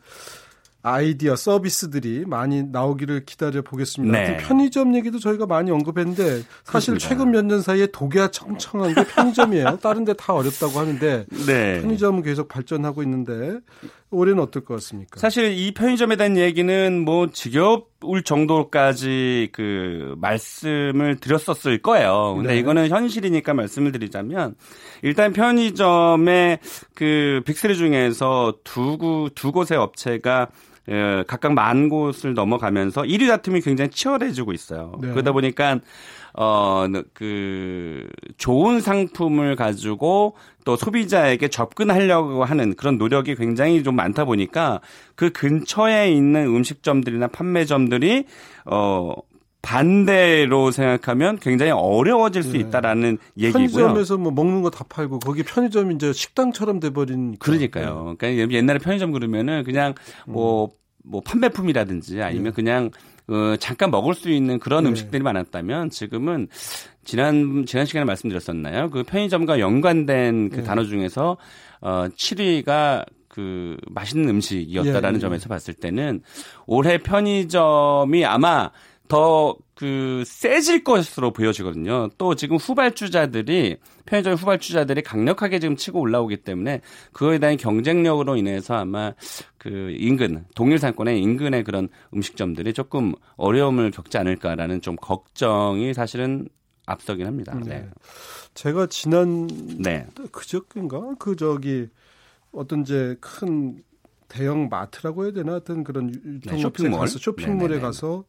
[0.84, 4.18] 아이디어 서비스들이 많이 나오기를 기다려 보겠습니다.
[4.18, 4.36] 네.
[4.38, 6.24] 편의점 얘기도 저희가 많이 언급했는데
[6.64, 7.08] 사실 그렇습니다.
[7.08, 9.78] 최근 몇 년 사이에 독야 청청한 게 편의점이에요.
[9.82, 11.80] 다른 데 다 어렵다고 하는데 네.
[11.80, 13.58] 편의점은 계속 발전하고 있는데
[14.10, 15.18] 올해는 어떨 것 같습니까?
[15.20, 22.34] 사실 이 편의점에 대한 얘기는 뭐 지겨울 정도까지 그 말씀을 드렸었을 거예요.
[22.36, 22.58] 근데 네.
[22.58, 24.54] 이거는 현실이니까 말씀을 드리자면
[25.02, 26.58] 일단 편의점의
[26.94, 30.46] 그 빅3 중에서 두, 구- 두 곳의 업체가 어,
[31.26, 34.92] 각각 만 곳을 넘어가면서 1위 다툼이 굉장히 치열해지고 있어요.
[35.00, 35.10] 네.
[35.10, 35.80] 그러다 보니까
[36.34, 44.80] 어, 그, 좋은 상품을 가지고 또 소비자에게 접근하려고 하는 그런 노력이 굉장히 좀 많다 보니까
[45.14, 48.24] 그 근처에 있는 음식점들이나 판매점들이,
[48.64, 49.14] 어,
[49.62, 52.58] 반대로 생각하면 굉장히 어려워질 수 네.
[52.58, 53.68] 있다라는 얘기고요.
[53.68, 58.16] 편의점에서 뭐 먹는 거 다 팔고 거기 편의점이 이제 식당처럼 돼버린 그러니까요.
[58.18, 59.94] 그러니까 옛날에 편의점 그러면은 그냥
[60.26, 60.70] 뭐,
[61.04, 62.90] 뭐 판매품이라든지 아니면 그냥
[63.28, 64.90] 어, 잠깐 먹을 수 있는 그런 네.
[64.90, 66.48] 음식들이 많았다면 지금은
[67.04, 68.90] 지난 지난 시간에 말씀드렸었나요?
[68.90, 70.62] 그 편의점과 연관된 그 네.
[70.64, 71.36] 단어 중에서
[71.80, 75.20] 어 7위가 그 맛있는 음식이었다라는 예, 예.
[75.20, 76.22] 점에서 봤을 때는
[76.66, 78.70] 올해 편의점이 아마
[79.08, 82.10] 더 그 세질 것으로 보여지거든요.
[82.16, 89.12] 또 지금 후발주자들이 편의점 후발주자들이 강력하게 지금 치고 올라오기 때문에 그거에 대한 경쟁력으로 인해서 아마
[89.58, 96.48] 그 인근 동일 상권의 인근의 그런 음식점들이 조금 어려움을 겪지 않을까라는 좀 걱정이 사실은
[96.86, 97.58] 앞서긴 합니다.
[97.64, 97.88] 네.
[98.54, 99.48] 제가 지난
[99.80, 100.06] 네.
[100.30, 101.88] 그저께인가 그 저기
[102.52, 103.82] 어떤 이제 큰
[104.28, 107.00] 대형 마트라고 해야 되나 하여튼 그런 유통업체 네, 쇼핑몰.
[107.00, 107.80] 가서 쇼핑몰에 네네네.
[107.80, 108.24] 가서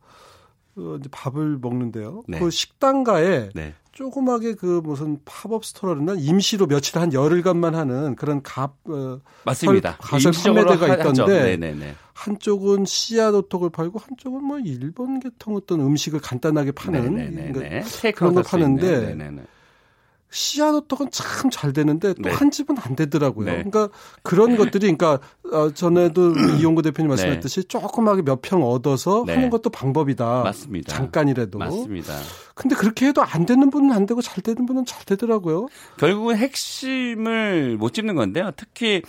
[0.75, 2.23] 어, 이제 밥을 먹는데요.
[2.27, 2.39] 네.
[2.39, 3.73] 그 식당가에 네.
[3.91, 9.97] 조그맣게 그 무슨 팝업 스토어나 임시로 며칠 한 열흘간만 하는 그런 갑 어, 맞습니다.
[9.99, 10.87] 가설 판매대가.
[10.95, 11.57] 있던데.
[12.13, 17.01] 한쪽은 씨앗 호떡을 팔고 한쪽은 뭐 일본 계통 어떤 음식을 간단하게 파는.
[17.53, 17.59] 그러니까
[18.15, 18.43] 그런 걸.
[18.43, 19.15] 파는데.
[20.33, 22.31] 씨앗 호떡은 참 잘 되는데 또 네.
[22.31, 23.45] 한 집은 안 되더라고요.
[23.45, 23.63] 네.
[23.63, 23.89] 그러니까
[24.23, 25.19] 그런 것들이 그러니까
[25.51, 27.11] 어, 전에도 이용구 대표님 네.
[27.11, 29.35] 말씀했듯이 조그맣게 몇 평 얻어서 네.
[29.35, 30.43] 하는 것도 방법이다.
[30.43, 30.93] 맞습니다.
[30.93, 31.59] 잠깐이라도.
[31.59, 32.13] 맞습니다.
[32.55, 35.67] 근데 그렇게 해도 안 되는 분은 안 되고 잘 되는 분은 잘 되더라고요.
[35.97, 38.51] 결국은 핵심을 못 짚는 건데요.
[38.57, 39.01] 특히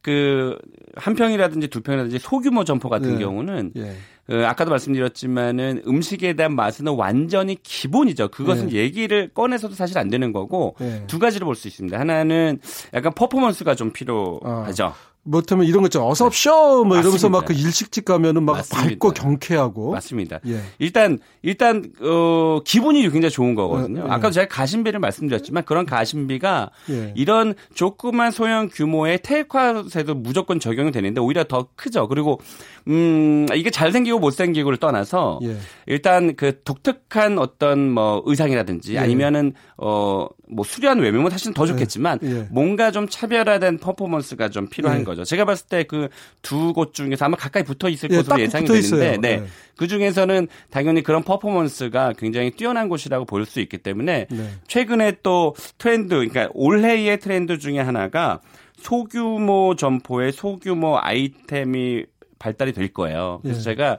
[0.00, 0.56] 그
[0.96, 3.18] 한 평이라든지 두 평이라든지 소규모 점포 같은 네.
[3.18, 3.96] 경우는 예.
[4.26, 8.28] 그 아까도 말씀드렸지만은 음식에 대한 맛은 완전히 기본이죠.
[8.28, 8.74] 그것은 네.
[8.76, 11.04] 얘기를 꺼내서도 사실 안 되는 거고 네.
[11.06, 11.98] 두 가지로 볼 수 있습니다.
[11.98, 12.60] 하나는
[12.94, 14.94] 약간 퍼포먼스가 좀 필요하죠.
[15.24, 16.06] 뭐하면 이런 거 있죠.
[16.06, 16.84] 어서 옵쇼!
[16.84, 17.52] 뭐 이러면서 막 그.
[17.52, 18.88] 일식집 가면은 막 맞습니다.
[18.88, 19.92] 밝고 경쾌하고.
[19.92, 20.40] 맞습니다.
[20.46, 20.60] 예.
[20.78, 24.02] 일단 일단 어 기분이 굉장히 좋은 거거든요.
[24.02, 24.10] 네, 네.
[24.10, 27.12] 아까도 제가 가심비를 말씀드렸지만 그런 가심비가 예.
[27.14, 32.08] 이런 조그만 소형 규모의 테이크아웃에도 무조건 적용이 되는데 오히려 더 크죠.
[32.08, 32.40] 그리고
[32.88, 35.56] 음 이게 잘생기고 못생기고를 떠나서 예.
[35.86, 38.98] 일단 그 독특한 어떤 뭐 의상이라든지 예.
[38.98, 42.46] 아니면은 어 뭐 수려한 외모는 사실은 더 좋겠지만 예.
[42.50, 45.04] 뭔가 좀 차별화된 퍼포먼스가 좀 필요한 예.
[45.04, 45.24] 거죠.
[45.24, 46.08] 제가 봤을 때 그
[46.42, 49.16] 두 곳 중에서 아마 가까이 붙어 있을 예, 것으로 딱 예상이 되는데.
[49.18, 49.36] 네.
[49.40, 49.46] 네.
[49.76, 54.50] 그 중에서는 당연히 그런 퍼포먼스가 굉장히 뛰어난 곳이라고 볼 수 있기 때문에 네.
[54.68, 58.40] 최근에 또 트렌드, 그러니까 올해의 트렌드 중에 하나가
[58.76, 62.04] 소규모 점포의 소규모 아이템이
[62.38, 63.40] 발달이 될 거예요.
[63.42, 63.62] 그래서 예.
[63.64, 63.98] 제가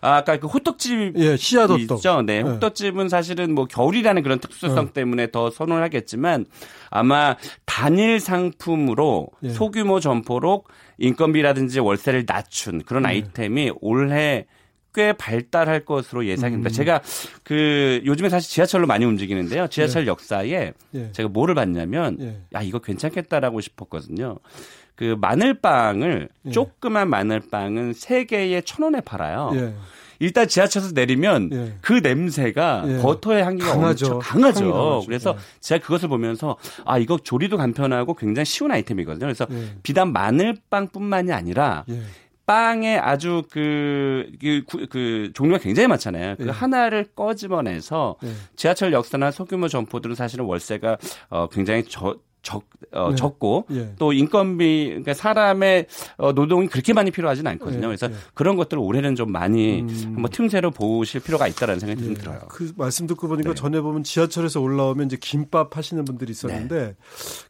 [0.00, 1.98] 아, 아까 그 호떡집 예, 씨앗 호떡.
[1.98, 2.22] 있죠.
[2.22, 2.42] 네.
[2.42, 2.50] 네.
[2.50, 6.46] 호떡집은 사실은 뭐 겨울이라는 그런 특수성 때문에 더 선호를 하겠지만
[6.90, 9.50] 아마 단일 상품으로 예.
[9.50, 10.64] 소규모 점포로
[10.98, 13.10] 인건비라든지 월세를 낮춘 그런 네.
[13.10, 14.46] 아이템이 올해
[14.94, 16.26] 꽤 발달할 것으로 음.
[16.26, 16.70] 예상입니다.
[16.70, 17.02] 제가
[17.44, 19.68] 그 요즘에 사실 지하철로 많이 움직이는데요.
[19.68, 21.12] 지하철 역사에 예.
[21.12, 22.40] 제가 뭐를 봤냐면 예.
[22.54, 24.38] 야 이거 괜찮겠다라고 싶었거든요.
[24.98, 26.50] 그 마늘빵을 예.
[26.50, 29.52] 조그만 마늘빵은 세 개에 천 원에 팔아요.
[29.54, 29.74] 예.
[30.18, 31.74] 일단 지하철에서 내리면 예.
[31.80, 32.96] 그 냄새가 예.
[33.00, 34.06] 버터의 향기가 강하죠.
[34.06, 34.72] 엄청 강하죠.
[34.72, 35.02] 강하죠.
[35.06, 35.60] 그래서 예.
[35.60, 39.20] 제가 그것을 보면서 아 이거 조리도 간편하고 굉장히 쉬운 아이템이거든요.
[39.24, 39.76] 그래서 예.
[39.84, 42.00] 비단 마늘빵뿐만이 아니라 예.
[42.44, 46.34] 빵에 아주 그, 그, 구- 그 종류가 굉장히 많잖아요.
[46.38, 46.50] 그 예.
[46.50, 48.28] 하나를 꺼집어내서 예.
[48.56, 50.96] 지하철 역사나 소규모 점포들은 사실은 월세가
[51.28, 53.16] 어 굉장히 저 적, 어, 네.
[53.16, 53.94] 적고 예.
[53.98, 57.84] 또 인건비 그러니까 사람의 어, 노동이 그렇게 많이 필요하진 않거든요.
[57.84, 58.14] 예, 그래서 예.
[58.34, 60.12] 그런 것들을 올해는 좀 많이 음.
[60.14, 62.14] 한번 틈새로 보실 필요가 있다라는 생각이 좀 예.
[62.14, 62.40] 들어요.
[62.48, 63.54] 그 말씀 듣고 보니까 네.
[63.54, 66.96] 전에 보면 지하철에서 올라오면 이제 김밥 하시는 분들이 있었는데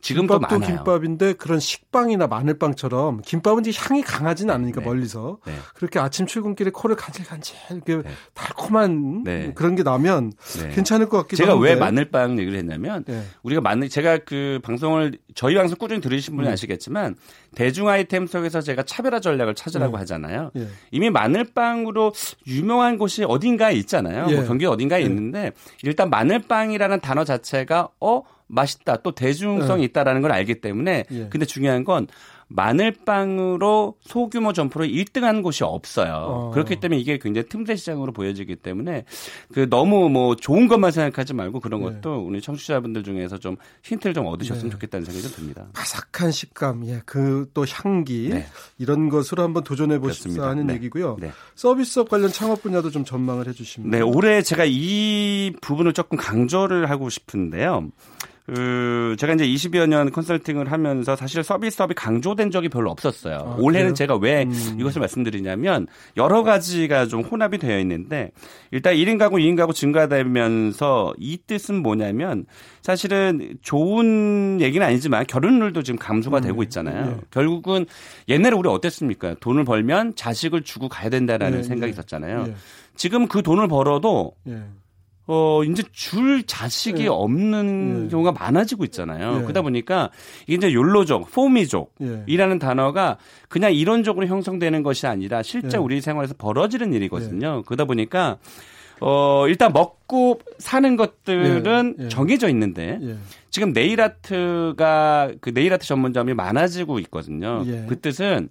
[0.01, 0.77] 지금도 김밥도 많아요.
[0.77, 4.87] 김밥인데 그런 식빵이나 마늘빵처럼 김밥은 이제 향이 강하진 않으니까 네.
[4.87, 5.55] 멀리서 네.
[5.74, 8.03] 그렇게 아침 출근길에 코를 간질간질 이렇게 네.
[8.35, 9.53] 달콤한 네.
[9.55, 10.70] 그런 게 나면 네.
[10.70, 13.22] 괜찮을 것 같기도 제가 한데 왜 마늘빵 얘기를 했냐면 예.
[13.42, 16.53] 우리가 마늘 제가 그 방 송을 저희 방송 꾸준히 들으신 분이 음.
[16.53, 17.17] 아시겠지만
[17.55, 19.99] 대중 아이템 속에서 제가 차별화 전략을 찾으라고 네.
[20.01, 20.51] 하잖아요.
[20.57, 20.69] 예.
[20.91, 22.12] 이미 마늘빵으로
[22.47, 24.27] 유명한 곳이 어딘가에 있잖아요.
[24.31, 24.37] 예.
[24.37, 25.05] 뭐 경기 어딘가에 예.
[25.05, 31.29] 있는데 일단 마늘빵이라는 단어 자체가 어 맛있다 또 대중성이 있다라는 걸 알기 때문에 예.
[31.29, 32.07] 근데 중요한 건
[32.48, 36.12] 마늘빵으로 소규모 점포로 1등한 곳이 없어요.
[36.14, 36.50] 어.
[36.50, 39.04] 그렇기 때문에 이게 굉장히 틈새 시장으로 보여지기 때문에
[39.52, 41.87] 그 너무 뭐 좋은 것만 생각하지 말고 그런 네.
[41.87, 44.70] 것도 우리 청취자분들 중에서 좀 힌트를 좀 얻으셨으면 네.
[44.70, 45.66] 좋겠다는 생각이 좀 듭니다.
[45.74, 48.46] 바삭한 식감, 예, 그 또 향기 네.
[48.78, 50.48] 이런 것으로 한번 도전해 보십사.
[50.48, 50.74] 하는 네.
[50.74, 51.16] 얘기고요.
[51.20, 51.32] 네.
[51.54, 53.90] 서비스업 관련 창업 분야도 좀 전망을 해주시면.
[53.90, 57.90] 네, 올해 제가 이 부분을 조금 강조를 하고 싶은데요.
[58.48, 63.34] 그 제가 이제 20여 년 컨설팅을 하면서 사실 서비스업이 강조된 적이 별로 없었어요.
[63.34, 63.94] 아, 올해는 그래요?
[63.94, 64.76] 제가 왜 음.
[64.80, 68.30] 이것을 말씀드리냐면 여러 가지가 좀 혼합이 되어 있는데
[68.70, 72.46] 일단 1인 가구, 2인 가구 증가되면서 이 뜻은 뭐냐면
[72.80, 77.18] 사실은 좋은 얘기는 아니지만 결혼율도 지금 감소가 음, 되고 있잖아요.
[77.18, 77.24] 예.
[77.30, 77.84] 결국은
[78.30, 79.34] 옛날에 우리 어땠습니까?
[79.40, 81.92] 돈을 벌면 자식을 주고 가야 된다라는 예, 생각이 예.
[81.92, 82.46] 있었잖아요.
[82.48, 82.54] 예,
[82.96, 84.62] 지금 그 돈을 벌어도 예.
[85.31, 87.09] 어, 이제 줄 자식이 예.
[87.09, 88.09] 없는 예.
[88.11, 89.37] 경우가 많아지고 있잖아요.
[89.37, 89.43] 예.
[89.43, 90.11] 그러다 보니까
[90.47, 92.25] 이게 이제 욜로족, 포미족, 예.
[92.27, 93.19] 이라는 단어가
[93.51, 95.81] 그냥 이론적으로 형성되는 것이 아니라 실제 예.
[95.81, 97.62] 우리 생활에서 벌어지는 일이거든요.
[97.67, 98.38] 그러다 보니까
[99.00, 102.04] 어, 일단 먹고 사는 것들은 예.
[102.04, 102.08] 예.
[102.08, 103.16] 정해져 있는데 예.
[103.50, 107.62] 지금 네일 아트가 그 네일 아트 전문점이 많아지고 있거든요.
[107.66, 107.87] 예.
[107.88, 108.48] 그 뜻은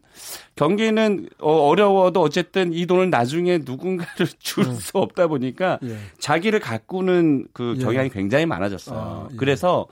[0.55, 5.97] 경기는 어, 어려워도 어쨌든 이 돈을 나중에 누군가를 줄 수 없다 보니까 예.
[6.19, 7.83] 자기를 가꾸는 그 예.
[7.83, 8.99] 경향이 굉장히 많아졌어요.
[8.99, 9.35] 아, 예.
[9.37, 9.87] 그래서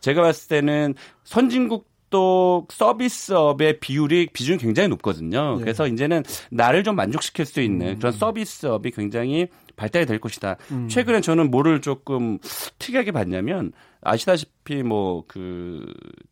[0.00, 0.94] 제가 봤을 때는
[1.24, 5.56] 선진국 또 서비스업의 비율이 비중이 굉장히 높거든요.
[5.58, 5.60] 예.
[5.62, 7.98] 그래서 이제는 나를 좀 만족시킬 수 있는 음.
[7.98, 10.56] 그런 서비스업이 굉장히 발달이 될 것이다.
[10.72, 10.88] 음.
[10.88, 12.38] 최근에 저는 뭐를 조금
[12.78, 15.84] 특이하게 봤냐면 아시다시피 뭐 그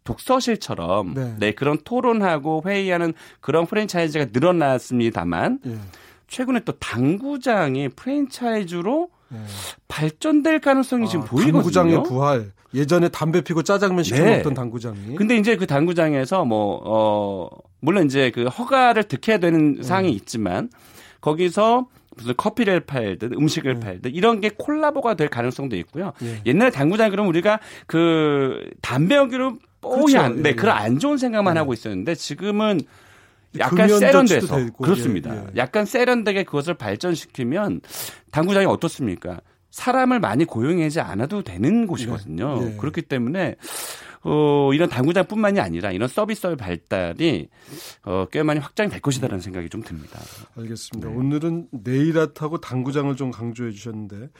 [0.05, 1.37] 독서실처럼 네.
[1.39, 1.53] 네.
[1.53, 5.79] 그런 토론하고 회의하는 그런 프랜차이즈가 늘어났습니다만 예.
[6.27, 9.37] 최근에 또 당구장이 프랜차이즈로 예.
[9.87, 11.53] 발전될 가능성이 지금 아, 보이거든요.
[11.53, 12.53] 당구장의 부활.
[12.75, 14.37] 예전에 담배 피고 짜장면 시켜 네.
[14.37, 15.17] 먹던 당구장이.
[15.17, 17.49] 근데 이제 그 당구장에서 뭐, 어,
[17.81, 19.83] 물론 이제 그 허가를 득해야 되는 네.
[19.83, 20.71] 사항이 있지만
[21.21, 23.81] 거기서 무슨 커피를 팔든 음식을 네.
[23.81, 26.13] 팔든 이런 게 콜라보가 될 가능성도 있고요.
[26.23, 26.43] 예.
[26.47, 30.19] 옛날 당구장 그럼 우리가 그 담배 연기로 뽀이 그렇죠.
[30.19, 30.81] 안, 네, 예, 그런 예.
[30.81, 31.61] 안 좋은 생각만 네.
[31.61, 32.81] 하고 있었는데 지금은
[33.59, 35.35] 약간 세련돼서 그렇습니다.
[35.35, 35.47] 예, 예.
[35.57, 37.81] 약간 세련되게 그것을 발전시키면
[38.33, 39.41] 당구장이 어떻습니까?
[39.71, 42.61] 사람을 많이 고용하지 않아도 되는 곳이거든요.
[42.63, 42.77] 예, 예.
[42.77, 43.57] 그렇기 때문에
[44.23, 47.49] 어, 이런 당구장뿐만이 아니라 이런 서비스의 발달이
[48.05, 50.19] 어, 꽤 많이 확장이 될 것이다라는 생각이 좀 듭니다.
[50.57, 51.09] 알겠습니다.
[51.09, 51.15] 네.
[51.15, 54.31] 오늘은 네일 아트하고 당구장을 좀 강조해 주셨는데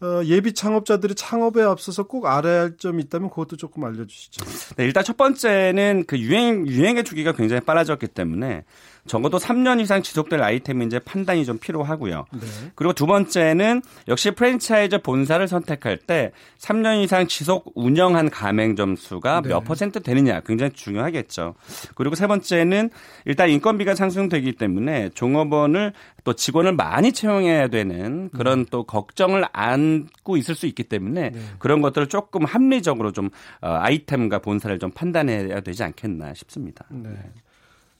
[0.00, 4.44] 어, 예비 창업자들이 창업에 앞서서 꼭 알아야 할 점이 있다면 그것도 조금 알려주시죠.
[4.76, 8.64] 네, 일단 첫 번째는 그 유행 유행의 주기가 굉장히 빨라졌기 때문에
[9.06, 12.24] 적어도 3년 이상 지속될 아이템인지 판단이 좀 필요하고요.
[12.32, 12.46] 네.
[12.74, 19.42] 그리고 두 번째는 역시 프랜차이즈 본사를 선택할 때 3년 이상 지속 운영한 가맹 점 수가
[19.42, 19.50] 네.
[19.50, 21.54] 몇 퍼센트 되느냐 굉장히 중요하겠죠.
[21.94, 22.90] 그리고 세 번째는
[23.26, 25.92] 일단 인건비가 상승되기 때문에 종업원을
[26.24, 28.66] 또 직원을 많이 채용해야 되는 그런 음.
[28.70, 31.40] 또 걱정을 안고 있을 수 있기 때문에 네.
[31.58, 33.28] 그런 것들을 조금 합리적으로 좀
[33.60, 36.86] 어, 아이템과 본사를 좀 판단해야 되지 않겠나 싶습니다.
[36.90, 37.10] 네.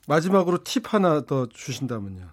[0.07, 2.27] 마지막으로 팁 하나 더 주신다면요.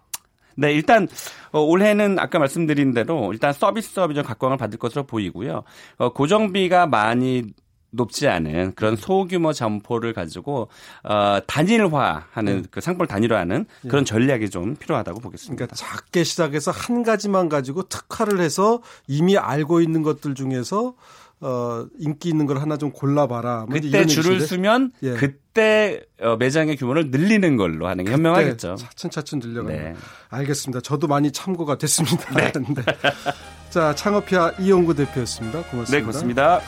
[0.56, 1.08] 네, 일단
[1.52, 5.64] 어, 올해는 아까 말씀드린 대로 일단 서비스업이 좀 각광을 받을 것으로 보이고요.
[5.98, 7.54] 어, 고정비가 많이
[7.92, 10.70] 높지 않은 그런 소규모 점포를 가지고
[11.04, 15.56] 어, 단일화하는 그 상품을 단일화하는 그런 전략이 좀 필요하다고 보겠습니다.
[15.56, 20.94] 그러니까 작게 시작해서 한 가지만 가지고 특화를 해서 이미 알고 있는 것들 중에서
[21.42, 23.66] 어, 인기 있는 걸 하나 좀 골라봐라.
[23.68, 25.14] 뭐 그때 줄을 얘기신데 쓰면 예.
[25.14, 28.76] 그때 어, 매장의 규모를 늘리는 걸로 하는 게 현명하겠죠.
[28.76, 29.94] 차츰차츰 늘려가는 네.
[29.94, 30.00] 거.
[30.30, 30.82] 알겠습니다.
[30.82, 32.36] 저도 많이 참고가 됐습니다.
[32.36, 32.52] 네.
[33.72, 35.64] 자, 창업피아 이용구 대표였습니다.
[35.64, 35.92] 고맙습니다.
[35.92, 36.62] 네, 고맙습니다.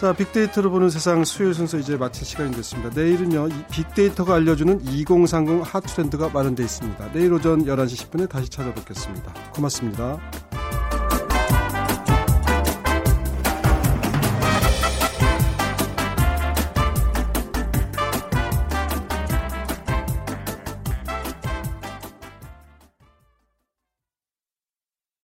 [0.00, 2.90] 자, 빅데이터로 보는 세상 수요일 순서 이제 마칠 시간이 됐습니다.
[2.98, 7.12] 내일은요, 이 빅데이터가 알려주는 2030 핫트렌드가 마련되어 있습니다.
[7.12, 9.34] 내일 오전 11시 10분에 다시 찾아뵙겠습니다.
[9.52, 10.18] 고맙습니다.